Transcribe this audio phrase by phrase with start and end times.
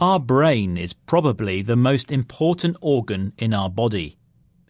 [0.00, 4.16] Our brain is probably the most important organ in our body.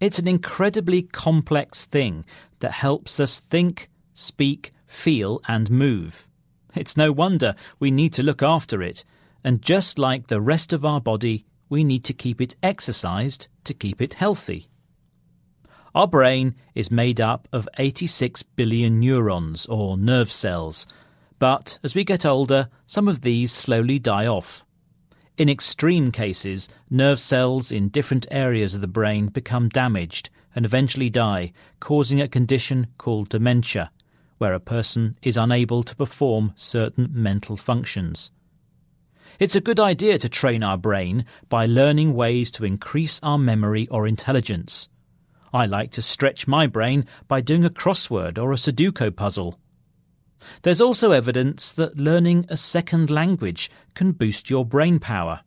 [0.01, 2.25] It's an incredibly complex thing
[2.61, 6.27] that helps us think, speak, feel, and move.
[6.75, 9.05] It's no wonder we need to look after it,
[9.45, 13.75] and just like the rest of our body, we need to keep it exercised to
[13.75, 14.69] keep it healthy.
[15.95, 20.87] Our brain is made up of 86 billion neurons, or nerve cells,
[21.39, 24.65] but as we get older, some of these slowly die off.
[25.39, 31.09] In extreme cases, nerve cells in different areas of the brain become damaged and eventually
[31.09, 33.93] die, causing a condition called dementia,
[34.39, 38.33] where a person is unable to perform certain mental functions.
[39.39, 43.87] It's a good idea to train our brain by learning ways to increase our memory
[43.93, 44.89] or intelligence.
[45.55, 49.61] I like to stretch my brain by doing a crossword or a Sudoku puzzle.
[50.63, 55.41] There's also evidence that learning a second language can boost your brain power.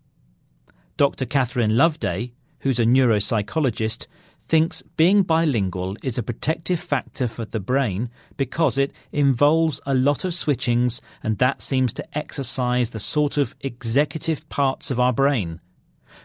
[0.98, 1.26] Dr.
[1.26, 4.08] Catherine Loveday, who's a neuropsychologist,
[4.48, 10.26] thinks being bilingual is a protective factor for the brain because it involves a lot
[10.26, 15.62] of switchings and that seems to exercise the sort of executive parts of our brain.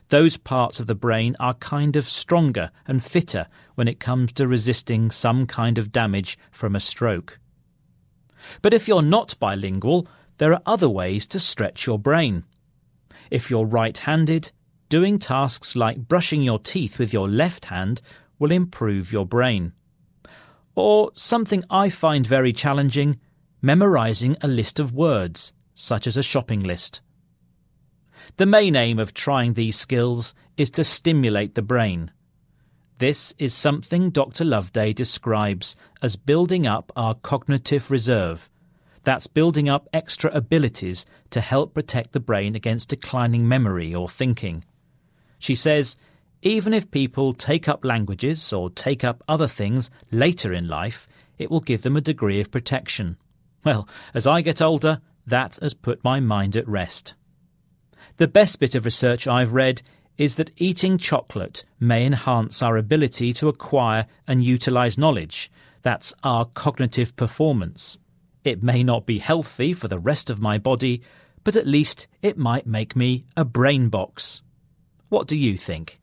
[0.08, 4.48] Those parts of the brain are kind of stronger and fitter when it comes to
[4.48, 7.38] resisting some kind of damage from a stroke.
[8.62, 10.06] But if you're not bilingual,
[10.38, 12.44] there are other ways to stretch your brain.
[13.30, 14.50] If you're right handed,
[14.88, 18.00] doing tasks like brushing your teeth with your left hand
[18.38, 19.72] will improve your brain.
[20.74, 23.18] Or something I find very challenging,
[23.62, 27.00] memorizing a list of words, such as a shopping list.
[28.36, 32.10] The main aim of trying these skills is to stimulate the brain.
[32.98, 34.44] This is something Dr.
[34.44, 38.48] Loveday describes as building up our cognitive reserve.
[39.04, 44.64] That's building up extra abilities to help protect the brain against declining memory or thinking.
[45.38, 45.96] She says,
[46.40, 51.06] even if people take up languages or take up other things later in life,
[51.36, 53.18] it will give them a degree of protection.
[53.62, 57.12] Well, as I get older, that has put my mind at rest.
[58.16, 59.82] The best bit of research I've read
[60.18, 65.50] is that eating chocolate may enhance our ability to acquire and utilize knowledge.
[65.82, 67.98] That's our cognitive performance.
[68.44, 71.02] It may not be healthy for the rest of my body,
[71.44, 74.42] but at least it might make me a brain box.
[75.08, 76.00] What do you think?